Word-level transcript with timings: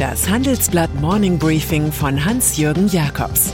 Das 0.00 0.30
Handelsblatt 0.30 0.94
Morning 0.94 1.38
Briefing 1.38 1.92
von 1.92 2.24
Hans-Jürgen 2.24 2.88
Jakobs 2.88 3.52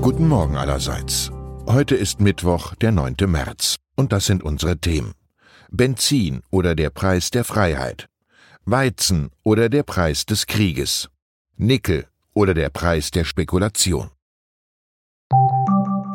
Guten 0.00 0.26
Morgen 0.26 0.56
allerseits. 0.56 1.30
Heute 1.68 1.94
ist 1.94 2.18
Mittwoch, 2.20 2.74
der 2.74 2.90
9. 2.90 3.14
März. 3.28 3.76
Und 3.94 4.10
das 4.10 4.26
sind 4.26 4.42
unsere 4.42 4.78
Themen. 4.78 5.12
Benzin 5.70 6.40
oder 6.50 6.74
der 6.74 6.90
Preis 6.90 7.30
der 7.30 7.44
Freiheit. 7.44 8.08
Weizen 8.64 9.30
oder 9.44 9.68
der 9.68 9.84
Preis 9.84 10.26
des 10.26 10.48
Krieges. 10.48 11.08
Nickel 11.56 12.08
oder 12.34 12.52
der 12.52 12.70
Preis 12.70 13.12
der 13.12 13.22
Spekulation. 13.22 14.10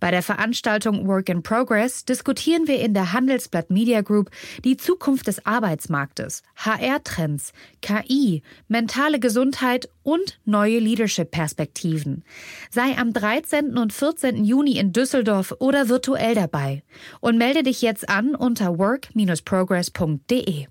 Bei 0.00 0.10
der 0.10 0.22
Veranstaltung 0.22 1.06
Work 1.06 1.28
in 1.28 1.42
Progress 1.42 2.04
diskutieren 2.04 2.66
wir 2.66 2.80
in 2.80 2.94
der 2.94 3.12
Handelsblatt 3.12 3.70
Media 3.70 4.00
Group 4.00 4.30
die 4.64 4.76
Zukunft 4.76 5.26
des 5.26 5.46
Arbeitsmarktes, 5.46 6.42
HR-Trends, 6.56 7.52
KI, 7.80 8.42
mentale 8.68 9.20
Gesundheit 9.20 9.88
und 10.02 10.40
neue 10.44 10.78
Leadership-Perspektiven. 10.78 12.24
Sei 12.70 12.96
am 12.98 13.12
13. 13.12 13.78
und 13.78 13.92
14. 13.92 14.44
Juni 14.44 14.78
in 14.78 14.92
Düsseldorf 14.92 15.54
oder 15.58 15.88
virtuell 15.88 16.34
dabei 16.34 16.82
und 17.20 17.38
melde 17.38 17.62
dich 17.62 17.82
jetzt 17.82 18.08
an 18.08 18.34
unter 18.34 18.78
work-progress.de. 18.78 20.66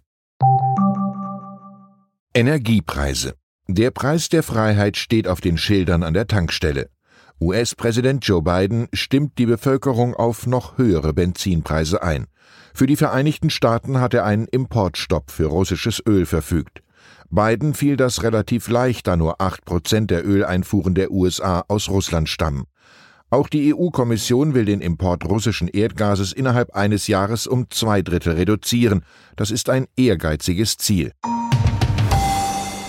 Energiepreise. 2.33 3.36
Der 3.67 3.92
Preis 3.92 4.30
der 4.30 4.44
Freiheit 4.44 4.98
steht 4.98 5.28
auf 5.28 5.42
den 5.42 5.58
Schildern 5.58 6.03
an 6.03 6.14
der 6.14 6.28
Tankstelle. 6.28 6.89
US-Präsident 7.42 8.23
Joe 8.23 8.44
Biden 8.44 8.88
stimmt 8.94 9.39
die 9.39 9.47
Bevölkerung 9.47 10.14
auf 10.14 10.45
noch 10.45 10.78
höhere 10.78 11.11
Benzinpreise 11.11 12.03
ein. 12.03 12.28
Für 12.72 12.86
die 12.86 12.95
Vereinigten 12.95 13.50
Staaten 13.50 14.00
hat 14.00 14.14
er 14.14 14.25
einen 14.25 14.45
Importstopp 14.45 15.31
für 15.31 15.48
russisches 15.48 16.03
Öl 16.08 16.28
verfügt. 16.28 16.83
Biden 17.31 17.73
fiel 17.73 17.98
das 17.98 18.22
relativ 18.22 18.67
leicht, 18.70 19.08
da 19.08 19.17
nur 19.17 19.42
acht 19.42 19.66
Prozent 19.66 20.11
der 20.11 20.23
Öleinfuhren 20.23 20.94
der 20.94 21.09
USA 21.09 21.66
aus 21.67 21.89
Russland 21.89 22.30
stammen. 22.30 22.66
Auch 23.31 23.48
die 23.48 23.73
EU-Kommission 23.73 24.53
will 24.53 24.66
den 24.66 24.81
Import 24.81 25.26
russischen 25.26 25.67
Erdgases 25.67 26.33
innerhalb 26.33 26.76
eines 26.76 27.08
Jahres 27.08 27.48
um 27.48 27.72
zwei 27.72 28.03
Drittel 28.03 28.33
reduzieren. 28.33 29.03
Das 29.36 29.50
ist 29.50 29.67
ein 29.70 29.88
ehrgeiziges 29.98 30.78
Ziel. 30.78 31.11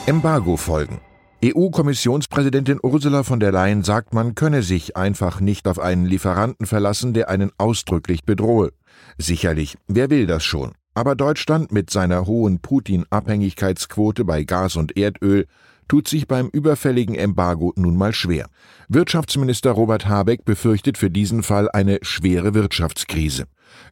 Embargo-Folgen. 0.05 1.01
EU-Kommissionspräsidentin 1.45 2.79
Ursula 2.81 3.25
von 3.25 3.41
der 3.41 3.51
Leyen 3.51 3.83
sagt, 3.83 4.15
man 4.15 4.37
könne 4.37 4.63
sich 4.63 4.97
einfach 4.97 5.41
nicht 5.41 5.67
auf 5.67 5.81
einen 5.81 6.07
Lieferanten 6.07 6.67
verlassen, 6.67 7.15
der 7.15 7.29
einen 7.31 7.51
ausdrücklich 7.59 8.25
bedrohe. 8.25 8.71
Sicherlich, 9.19 9.77
wer 9.89 10.09
will 10.09 10.29
das 10.29 10.45
schon? 10.45 10.71
Aber 10.95 11.17
Deutschland 11.17 11.73
mit 11.73 11.91
seiner 11.91 12.27
hohen 12.27 12.61
Putin-Abhängigkeitsquote 12.61 14.25
bei 14.25 14.45
Gas 14.45 14.77
und 14.77 14.97
Erdöl 14.97 15.47
tut 15.89 16.07
sich 16.07 16.29
beim 16.29 16.49
überfälligen 16.49 17.17
Embargo 17.17 17.73
nun 17.75 17.97
mal 17.97 18.13
schwer. 18.13 18.47
Wirtschaftsminister 18.89 19.73
Robert 19.73 20.07
Habeck 20.07 20.45
befürchtet 20.45 20.97
für 20.97 21.11
diesen 21.11 21.43
Fall 21.43 21.69
eine 21.73 21.99
schwere 22.03 22.55
Wirtschaftskrise. 22.55 23.47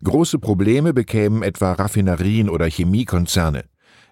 Große 0.05 0.39
Probleme 0.39 0.95
bekämen 0.95 1.43
etwa 1.43 1.73
Raffinerien 1.73 2.49
oder 2.49 2.67
Chemiekonzerne. 2.67 3.65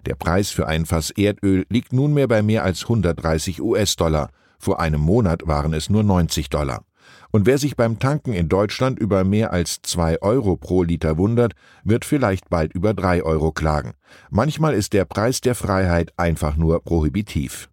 Der 0.05 0.15
Preis 0.15 0.49
für 0.49 0.67
ein 0.67 0.85
Fass 0.85 1.11
Erdöl 1.11 1.65
liegt 1.69 1.93
nunmehr 1.93 2.27
bei 2.27 2.41
mehr 2.41 2.63
als 2.63 2.83
130 2.83 3.61
US-Dollar. 3.61 4.29
Vor 4.57 4.79
einem 4.79 5.01
Monat 5.01 5.43
waren 5.45 5.73
es 5.73 5.89
nur 5.89 6.03
90 6.03 6.49
Dollar. 6.49 6.83
Und 7.31 7.45
wer 7.45 7.57
sich 7.57 7.75
beim 7.75 7.99
Tanken 7.99 8.33
in 8.33 8.49
Deutschland 8.49 8.99
über 8.99 9.23
mehr 9.23 9.53
als 9.53 9.81
2 9.83 10.21
Euro 10.21 10.57
pro 10.57 10.83
Liter 10.83 11.17
wundert, 11.17 11.53
wird 11.83 12.05
vielleicht 12.05 12.49
bald 12.49 12.73
über 12.73 12.93
3 12.93 13.23
Euro 13.23 13.51
klagen. 13.51 13.93
Manchmal 14.29 14.73
ist 14.73 14.93
der 14.93 15.05
Preis 15.05 15.41
der 15.41 15.55
Freiheit 15.55 16.11
einfach 16.17 16.55
nur 16.55 16.83
prohibitiv. 16.83 17.69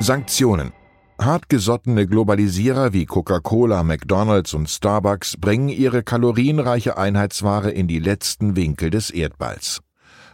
Sanktionen. 0.00 0.72
Hartgesottene 1.20 2.06
Globalisierer 2.06 2.92
wie 2.92 3.04
Coca-Cola, 3.04 3.82
McDonald's 3.82 4.54
und 4.54 4.70
Starbucks 4.70 5.36
bringen 5.36 5.68
ihre 5.68 6.04
kalorienreiche 6.04 6.96
Einheitsware 6.96 7.72
in 7.72 7.88
die 7.88 7.98
letzten 7.98 8.54
Winkel 8.54 8.90
des 8.90 9.10
Erdballs. 9.10 9.80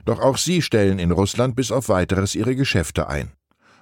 Doch 0.05 0.21
auch 0.21 0.37
sie 0.37 0.63
stellen 0.63 0.99
in 0.99 1.11
Russland 1.11 1.57
bis 1.57 1.73
auf 1.73 1.89
weiteres 1.89 2.35
ihre 2.35 2.57
Geschäfte 2.57 3.09
ein. 3.09 3.33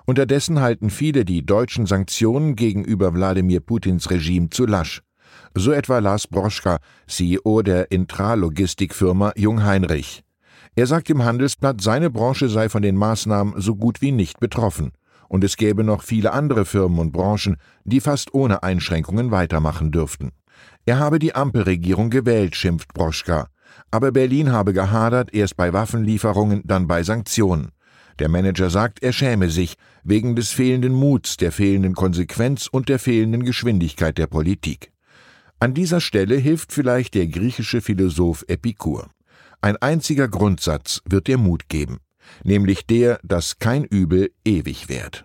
Unterdessen 0.05 0.60
halten 0.60 0.91
viele 0.91 1.25
die 1.25 1.44
deutschen 1.47 1.87
Sanktionen 1.87 2.56
gegenüber 2.56 3.15
Wladimir 3.15 3.60
Putins 3.60 4.10
Regime 4.10 4.50
zu 4.50 4.66
lasch. 4.66 5.03
So 5.55 5.72
etwa 5.72 5.99
Lars 5.99 6.27
Broschka, 6.27 6.78
CEO 7.06 7.62
der 7.62 7.91
Intralogistikfirma 7.91 9.33
Jungheinrich. 9.37 10.22
Er 10.75 10.87
sagt 10.87 11.10
im 11.10 11.25
Handelsblatt, 11.25 11.81
seine 11.81 12.10
Branche 12.10 12.49
sei 12.49 12.69
von 12.69 12.83
den 12.83 12.97
Maßnahmen 12.97 13.60
so 13.60 13.77
gut 13.77 14.00
wie 14.00 14.12
nicht 14.12 14.41
betroffen. 14.41 14.93
Und 15.28 15.44
es 15.44 15.56
gäbe 15.56 15.84
noch 15.84 16.03
viele 16.03 16.33
andere 16.33 16.65
Firmen 16.65 16.99
und 16.99 17.12
Branchen, 17.12 17.56
die 17.84 18.00
fast 18.00 18.34
ohne 18.34 18.62
Einschränkungen 18.62 19.31
weitermachen 19.31 19.91
dürften. 19.93 20.33
Er 20.84 20.99
habe 20.99 21.19
die 21.19 21.34
Ampelregierung 21.34 22.10
gewählt, 22.10 22.56
schimpft 22.56 22.93
Broschka. 22.93 23.49
Aber 23.91 24.12
Berlin 24.12 24.53
habe 24.53 24.72
gehadert, 24.72 25.34
erst 25.34 25.56
bei 25.56 25.72
Waffenlieferungen, 25.72 26.62
dann 26.65 26.87
bei 26.87 27.03
Sanktionen. 27.03 27.72
Der 28.19 28.28
Manager 28.28 28.71
sagt, 28.71 29.03
er 29.03 29.12
schäme 29.12 29.50
sich 29.50 29.75
wegen 30.05 30.37
des 30.37 30.50
fehlenden 30.50 30.93
Muts, 30.93 31.37
der 31.37 31.53
fehlenden 31.53 31.94
Konsequenz 31.94 32.66
und 32.66 32.88
der 32.88 32.99
fehlenden 32.99 33.44
Geschwindigkeit 33.44 34.19
der 34.19 34.27
Politik. 34.27 34.93
An 35.60 35.75
dieser 35.75 36.00
Stelle 36.00 36.37
hilft 36.37 36.72
vielleicht 36.72 37.15
der 37.15 37.27
griechische 37.27 37.81
Philosoph 37.81 38.44
Epikur. 38.49 39.09
Ein 39.60 39.77
einziger 39.77 40.28
Grundsatz 40.28 41.00
wird 41.04 41.28
dir 41.28 41.39
Mut 41.39 41.69
geben, 41.69 41.99
nämlich 42.43 42.87
der, 42.87 43.21
dass 43.22 43.59
kein 43.59 43.84
Übel 43.84 44.33
ewig 44.44 44.89
währt. 44.89 45.25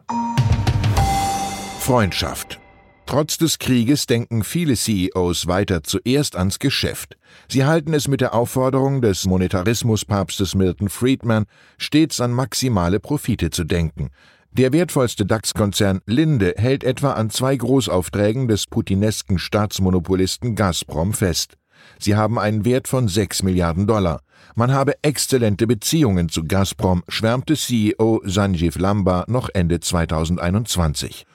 Freundschaft. 1.79 2.59
Trotz 3.07 3.37
des 3.37 3.57
Krieges 3.57 4.05
denken 4.05 4.43
viele 4.43 4.75
CEOs 4.75 5.47
weiter 5.47 5.81
zuerst 5.81 6.35
ans 6.35 6.59
Geschäft. 6.59 7.17
Sie 7.47 7.63
halten 7.63 7.93
es 7.93 8.09
mit 8.09 8.19
der 8.19 8.33
Aufforderung 8.33 9.01
des 9.01 9.25
Monetarismuspapstes 9.25 10.55
Milton 10.55 10.89
Friedman 10.89 11.45
stets 11.77 12.19
an 12.19 12.33
maximale 12.33 12.99
Profite 12.99 13.49
zu 13.49 13.63
denken. 13.63 14.09
Der 14.51 14.73
wertvollste 14.73 15.25
DAX-Konzern 15.25 16.01
Linde 16.05 16.55
hält 16.57 16.83
etwa 16.83 17.13
an 17.13 17.29
zwei 17.29 17.55
Großaufträgen 17.55 18.49
des 18.49 18.67
putinesken 18.67 19.39
Staatsmonopolisten 19.39 20.55
Gazprom 20.55 21.13
fest. 21.13 21.53
Sie 21.99 22.17
haben 22.17 22.37
einen 22.37 22.65
Wert 22.65 22.89
von 22.89 23.07
6 23.07 23.41
Milliarden 23.43 23.87
Dollar. 23.87 24.19
Man 24.55 24.73
habe 24.73 24.95
exzellente 25.01 25.65
Beziehungen 25.65 26.27
zu 26.27 26.43
Gazprom, 26.43 27.03
schwärmte 27.07 27.55
CEO 27.55 28.21
Sanjiv 28.25 28.77
Lamba 28.77 29.23
noch 29.29 29.47
Ende 29.53 29.79
2021. 29.79 31.25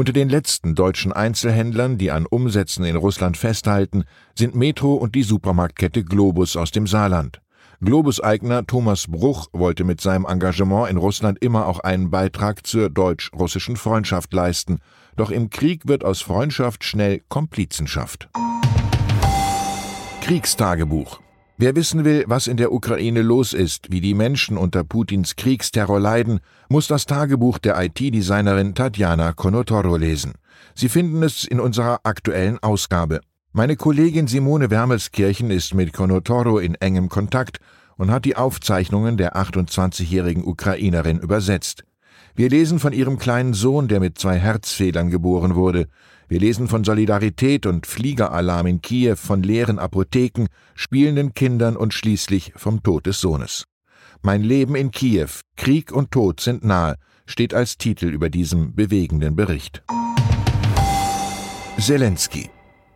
Unter 0.00 0.14
den 0.14 0.30
letzten 0.30 0.74
deutschen 0.74 1.12
Einzelhändlern, 1.12 1.98
die 1.98 2.10
an 2.10 2.24
Umsätzen 2.24 2.86
in 2.86 2.96
Russland 2.96 3.36
festhalten, 3.36 4.04
sind 4.34 4.54
Metro 4.54 4.94
und 4.94 5.14
die 5.14 5.22
Supermarktkette 5.22 6.04
Globus 6.04 6.56
aus 6.56 6.70
dem 6.70 6.86
Saarland. 6.86 7.42
Globus-Eigner 7.82 8.66
Thomas 8.66 9.08
Bruch 9.08 9.48
wollte 9.52 9.84
mit 9.84 10.00
seinem 10.00 10.24
Engagement 10.24 10.88
in 10.88 10.96
Russland 10.96 11.36
immer 11.42 11.66
auch 11.66 11.80
einen 11.80 12.08
Beitrag 12.10 12.66
zur 12.66 12.88
deutsch-russischen 12.88 13.76
Freundschaft 13.76 14.32
leisten, 14.32 14.78
doch 15.16 15.30
im 15.30 15.50
Krieg 15.50 15.86
wird 15.86 16.02
aus 16.02 16.22
Freundschaft 16.22 16.82
schnell 16.82 17.20
Komplizenschaft. 17.28 18.30
Kriegstagebuch 20.22 21.20
Wer 21.62 21.76
wissen 21.76 22.06
will, 22.06 22.24
was 22.26 22.46
in 22.46 22.56
der 22.56 22.72
Ukraine 22.72 23.20
los 23.20 23.52
ist, 23.52 23.92
wie 23.92 24.00
die 24.00 24.14
Menschen 24.14 24.56
unter 24.56 24.82
Putins 24.82 25.36
Kriegsterror 25.36 26.00
leiden, 26.00 26.40
muss 26.70 26.86
das 26.86 27.04
Tagebuch 27.04 27.58
der 27.58 27.78
IT-Designerin 27.78 28.74
Tatjana 28.74 29.34
Konotoro 29.34 29.98
lesen. 29.98 30.32
Sie 30.74 30.88
finden 30.88 31.22
es 31.22 31.44
in 31.44 31.60
unserer 31.60 32.00
aktuellen 32.04 32.58
Ausgabe. 32.62 33.20
Meine 33.52 33.76
Kollegin 33.76 34.26
Simone 34.26 34.70
Wermelskirchen 34.70 35.50
ist 35.50 35.74
mit 35.74 35.92
Konotoro 35.92 36.60
in 36.60 36.76
engem 36.76 37.10
Kontakt 37.10 37.58
und 37.98 38.10
hat 38.10 38.24
die 38.24 38.36
Aufzeichnungen 38.36 39.18
der 39.18 39.36
28-jährigen 39.36 40.44
Ukrainerin 40.44 41.18
übersetzt. 41.18 41.84
Wir 42.34 42.48
lesen 42.48 42.78
von 42.78 42.92
ihrem 42.92 43.18
kleinen 43.18 43.54
Sohn, 43.54 43.88
der 43.88 44.00
mit 44.00 44.18
zwei 44.18 44.38
Herzfehlern 44.38 45.10
geboren 45.10 45.54
wurde. 45.54 45.88
Wir 46.28 46.38
lesen 46.38 46.68
von 46.68 46.84
Solidarität 46.84 47.66
und 47.66 47.86
Fliegeralarm 47.86 48.66
in 48.66 48.80
Kiew, 48.80 49.16
von 49.16 49.42
leeren 49.42 49.78
Apotheken, 49.78 50.46
spielenden 50.74 51.34
Kindern 51.34 51.76
und 51.76 51.92
schließlich 51.92 52.52
vom 52.56 52.82
Tod 52.82 53.06
des 53.06 53.20
Sohnes. 53.20 53.64
Mein 54.22 54.42
Leben 54.42 54.76
in 54.76 54.90
Kiew, 54.90 55.28
Krieg 55.56 55.92
und 55.92 56.10
Tod 56.12 56.40
sind 56.40 56.64
nahe, 56.64 56.96
steht 57.26 57.52
als 57.52 57.78
Titel 57.78 58.06
über 58.06 58.30
diesem 58.30 58.74
bewegenden 58.74 59.34
Bericht. 59.34 59.82
Zelensky 61.78 62.50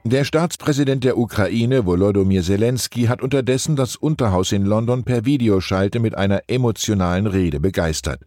Der 0.04 0.24
Staatspräsident 0.24 1.02
der 1.02 1.16
Ukraine, 1.16 1.86
Volodymyr 1.86 2.42
Zelensky, 2.42 3.06
hat 3.06 3.22
unterdessen 3.22 3.74
das 3.74 3.96
Unterhaus 3.96 4.52
in 4.52 4.64
London 4.64 5.04
per 5.04 5.24
Videoschalte 5.24 5.98
mit 5.98 6.14
einer 6.14 6.42
emotionalen 6.46 7.26
Rede 7.26 7.58
begeistert. 7.58 8.20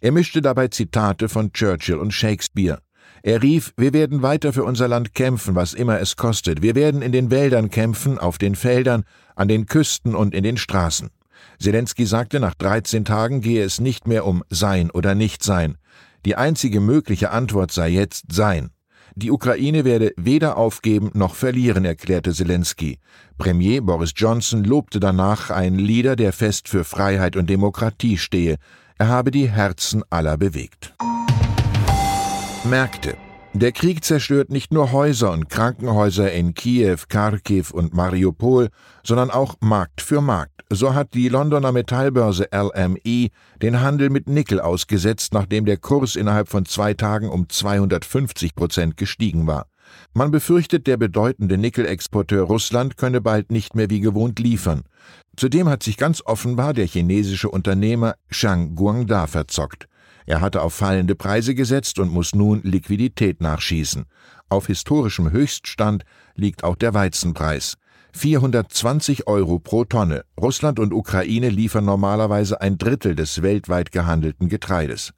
Er 0.00 0.12
mischte 0.12 0.42
dabei 0.42 0.68
Zitate 0.68 1.28
von 1.28 1.52
Churchill 1.52 1.98
und 1.98 2.12
Shakespeare. 2.12 2.78
Er 3.22 3.42
rief, 3.42 3.72
wir 3.76 3.92
werden 3.92 4.22
weiter 4.22 4.52
für 4.52 4.64
unser 4.64 4.88
Land 4.88 5.14
kämpfen, 5.14 5.54
was 5.54 5.74
immer 5.74 6.00
es 6.00 6.16
kostet. 6.16 6.62
Wir 6.62 6.74
werden 6.74 7.02
in 7.02 7.12
den 7.12 7.30
Wäldern 7.30 7.70
kämpfen, 7.70 8.18
auf 8.18 8.38
den 8.38 8.54
Feldern, 8.54 9.04
an 9.34 9.48
den 9.48 9.66
Küsten 9.66 10.14
und 10.14 10.34
in 10.34 10.44
den 10.44 10.56
Straßen. 10.56 11.10
Zelensky 11.60 12.06
sagte, 12.06 12.40
nach 12.40 12.54
13 12.54 13.04
Tagen 13.04 13.40
gehe 13.40 13.64
es 13.64 13.80
nicht 13.80 14.06
mehr 14.06 14.24
um 14.24 14.44
Sein 14.50 14.90
oder 14.90 15.14
Nichtsein. 15.14 15.76
Die 16.24 16.36
einzige 16.36 16.80
mögliche 16.80 17.30
Antwort 17.30 17.72
sei 17.72 17.88
jetzt 17.88 18.32
Sein. 18.32 18.70
Die 19.14 19.32
Ukraine 19.32 19.84
werde 19.84 20.12
weder 20.16 20.56
aufgeben 20.56 21.10
noch 21.14 21.34
verlieren, 21.34 21.84
erklärte 21.84 22.32
Zelensky. 22.32 22.98
Premier 23.36 23.80
Boris 23.80 24.12
Johnson 24.14 24.62
lobte 24.62 25.00
danach 25.00 25.50
einen 25.50 25.78
Leader, 25.78 26.14
der 26.14 26.32
fest 26.32 26.68
für 26.68 26.84
Freiheit 26.84 27.34
und 27.34 27.50
Demokratie 27.50 28.16
stehe. 28.16 28.58
Er 29.00 29.06
habe 29.06 29.30
die 29.30 29.48
Herzen 29.48 30.02
aller 30.10 30.36
bewegt. 30.36 30.92
Märkte. 32.64 33.16
Der 33.52 33.70
Krieg 33.70 34.04
zerstört 34.04 34.50
nicht 34.50 34.72
nur 34.72 34.90
Häuser 34.90 35.30
und 35.30 35.48
Krankenhäuser 35.48 36.32
in 36.32 36.54
Kiew, 36.54 36.98
Kharkiv 37.08 37.70
und 37.70 37.94
Mariupol, 37.94 38.70
sondern 39.04 39.30
auch 39.30 39.54
Markt 39.60 40.00
für 40.00 40.20
Markt. 40.20 40.64
So 40.68 40.94
hat 40.94 41.14
die 41.14 41.28
Londoner 41.28 41.70
Metallbörse 41.70 42.48
LME 42.52 43.28
den 43.62 43.80
Handel 43.80 44.10
mit 44.10 44.28
Nickel 44.28 44.60
ausgesetzt, 44.60 45.32
nachdem 45.32 45.64
der 45.64 45.76
Kurs 45.76 46.16
innerhalb 46.16 46.48
von 46.48 46.66
zwei 46.66 46.92
Tagen 46.92 47.28
um 47.28 47.48
250 47.48 48.56
Prozent 48.56 48.96
gestiegen 48.96 49.46
war. 49.46 49.66
Man 50.12 50.32
befürchtet, 50.32 50.88
der 50.88 50.96
bedeutende 50.96 51.56
Nickelexporteur 51.56 52.42
Russland 52.42 52.96
könne 52.96 53.20
bald 53.20 53.52
nicht 53.52 53.76
mehr 53.76 53.90
wie 53.90 54.00
gewohnt 54.00 54.40
liefern. 54.40 54.82
Zudem 55.38 55.68
hat 55.68 55.84
sich 55.84 55.96
ganz 55.96 56.20
offenbar 56.24 56.74
der 56.74 56.88
chinesische 56.88 57.48
Unternehmer 57.48 58.16
Shang 58.28 58.74
Guangda 58.74 59.28
verzockt. 59.28 59.86
Er 60.26 60.40
hatte 60.40 60.62
auf 60.62 60.74
fallende 60.74 61.14
Preise 61.14 61.54
gesetzt 61.54 62.00
und 62.00 62.10
muss 62.10 62.34
nun 62.34 62.60
Liquidität 62.64 63.40
nachschießen. 63.40 64.06
Auf 64.48 64.66
historischem 64.66 65.30
Höchststand 65.30 66.02
liegt 66.34 66.64
auch 66.64 66.74
der 66.74 66.92
Weizenpreis. 66.92 67.76
420 68.14 69.28
Euro 69.28 69.60
pro 69.60 69.84
Tonne. 69.84 70.24
Russland 70.40 70.80
und 70.80 70.92
Ukraine 70.92 71.50
liefern 71.50 71.84
normalerweise 71.84 72.60
ein 72.60 72.76
Drittel 72.76 73.14
des 73.14 73.40
weltweit 73.40 73.92
gehandelten 73.92 74.48
Getreides. 74.48 75.12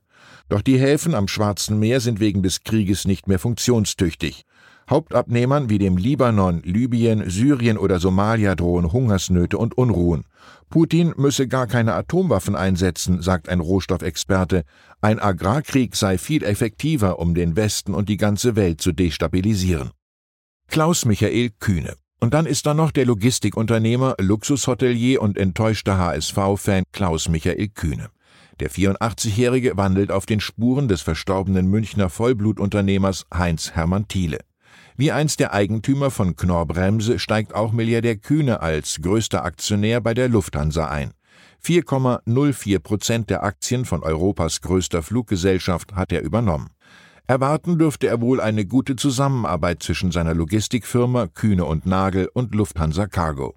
Doch 0.51 0.61
die 0.61 0.79
Häfen 0.79 1.15
am 1.15 1.29
Schwarzen 1.29 1.79
Meer 1.79 2.01
sind 2.01 2.21
wegen 2.21 2.43
des 2.43 2.63
Krieges 2.63 3.07
nicht 3.07 3.27
mehr 3.27 3.39
funktionstüchtig. 3.39 4.45
Hauptabnehmern 4.91 5.71
wie 5.71 5.79
dem 5.79 5.97
Libanon, 5.97 6.63
Libyen, 6.65 7.31
Syrien 7.31 7.79
oder 7.79 8.01
Somalia 8.01 8.57
drohen 8.57 8.93
Hungersnöte 8.93 9.57
und 9.57 9.79
Unruhen. 9.79 10.25
Putin 10.69 11.15
müsse 11.17 11.47
gar 11.47 11.69
keine 11.69 11.95
Atomwaffen 11.95 12.57
einsetzen, 12.57 13.23
sagt 13.23 13.49
ein 13.49 13.61
Rohstoffexperte. 13.61 14.65
Ein 15.01 15.21
Agrarkrieg 15.21 15.95
sei 15.95 16.19
viel 16.19 16.43
effektiver, 16.43 17.21
um 17.21 17.35
den 17.35 17.55
Westen 17.55 17.95
und 17.95 18.09
die 18.09 18.17
ganze 18.17 18.57
Welt 18.57 18.81
zu 18.81 18.91
destabilisieren. 18.91 19.91
Klaus 20.67 21.05
Michael 21.05 21.51
Kühne. 21.61 21.95
Und 22.21 22.35
dann 22.35 22.47
ist 22.47 22.67
da 22.67 22.75
noch 22.75 22.91
der 22.91 23.07
Logistikunternehmer, 23.07 24.17
Luxushotelier 24.21 25.23
und 25.23 25.39
enttäuschter 25.39 25.99
HSV-Fan 25.99 26.85
Klaus 26.93 27.29
Michael 27.29 27.69
Kühne. 27.69 28.11
Der 28.61 28.71
84-Jährige 28.71 29.77
wandelt 29.77 30.13
auf 30.13 30.27
den 30.27 30.41
Spuren 30.41 30.87
des 30.87 31.01
verstorbenen 31.01 31.67
Münchner 31.67 32.11
Vollblutunternehmers 32.11 33.25
Heinz 33.33 33.71
Hermann 33.71 34.07
Thiele. 34.07 34.41
Wie 35.01 35.13
einst 35.13 35.41
der 35.41 35.55
Eigentümer 35.55 36.11
von 36.11 36.37
Knorr-Bremse 36.37 37.19
steigt 37.19 37.55
auch 37.55 37.73
Milliardär 37.73 38.17
Kühne 38.17 38.61
als 38.61 39.01
größter 39.01 39.47
Aktionär 39.47 40.03
bei 40.03 40.13
der 40.13 40.29
Lufthansa 40.29 40.91
ein. 40.91 41.15
4,04 41.65 42.79
Prozent 42.81 43.31
der 43.31 43.43
Aktien 43.43 43.87
von 43.87 44.03
Europas 44.03 44.61
größter 44.61 45.03
Fluggesellschaft 45.03 45.95
hat 45.95 46.13
er 46.13 46.21
übernommen. 46.21 46.69
Erwarten 47.27 47.79
dürfte 47.79 48.09
er 48.09 48.21
wohl 48.21 48.43
eine 48.43 48.67
gute 48.67 48.95
Zusammenarbeit 48.95 49.83
zwischen 49.83 50.13
seiner 50.13 50.35
Logistikfirma 50.35 51.29
Kühne 51.29 51.65
und 51.65 51.87
Nagel 51.87 52.29
und 52.35 52.55
Lufthansa 52.55 53.07
Cargo. 53.07 53.55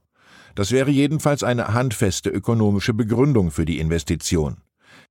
Das 0.55 0.71
wäre 0.71 0.91
jedenfalls 0.91 1.43
eine 1.43 1.73
handfeste 1.73 2.29
ökonomische 2.29 2.93
Begründung 2.93 3.51
für 3.51 3.65
die 3.65 3.79
Investition. 3.79 4.61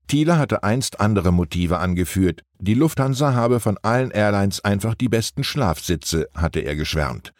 Thiele 0.07 0.39
hatte 0.39 0.63
einst 0.63 1.01
andere 1.01 1.33
Motive 1.33 1.79
angeführt. 1.79 2.43
Die 2.59 2.75
Lufthansa 2.75 3.35
habe 3.35 3.61
von 3.61 3.79
allen 3.83 4.11
Airlines 4.11 4.65
einfach 4.65 4.95
die 4.95 5.09
besten 5.09 5.45
Schlafsitze, 5.45 6.29
hatte 6.35 6.61
er 6.61 6.77
geschwärmt. 6.77 7.33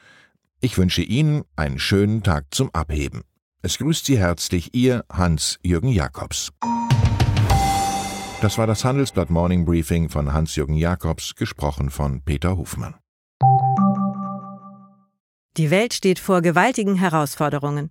Ich 0.61 0.79
wünsche 0.79 1.03
Ihnen 1.03 1.43
einen 1.57 1.79
schönen 1.79 2.23
Tag 2.23 2.47
zum 2.51 2.71
Abheben. 2.73 3.23
Es 3.63 3.79
grüßt 3.79 4.07
Sie 4.07 4.19
herzlich 4.19 4.75
Ihr 4.75 5.05
Hans-Jürgen 5.13 5.89
Jakobs. 5.89 6.51
Das 8.41 8.59
war 8.59 8.67
das 8.67 8.85
Handelsblatt 8.85 9.31
Morning 9.31 9.65
Briefing 9.65 10.09
von 10.09 10.33
Hans-Jürgen 10.33 10.75
Jakobs, 10.75 11.37
gesprochen 11.37 11.91
von 11.91 12.23
Peter 12.23 12.57
Hofmann. 12.57 12.97
Die 15.59 15.71
Welt 15.71 15.95
steht 15.95 16.19
vor 16.19 16.43
gewaltigen 16.43 16.97
Herausforderungen. 16.97 17.91